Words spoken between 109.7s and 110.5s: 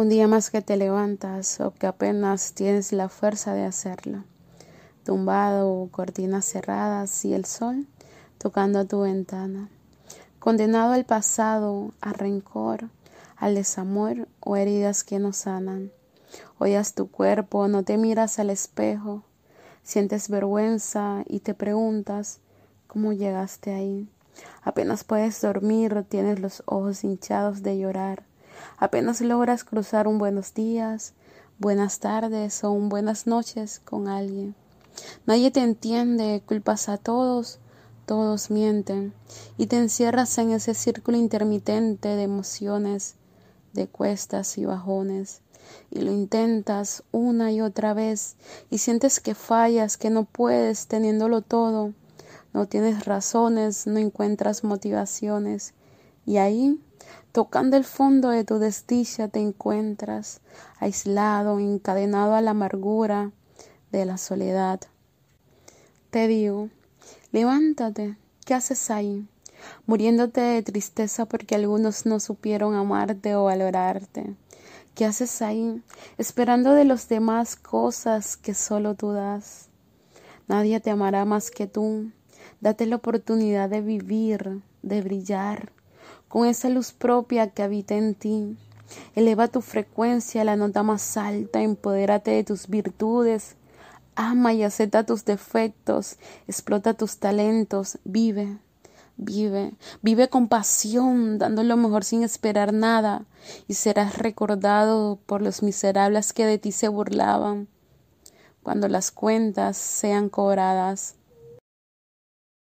sean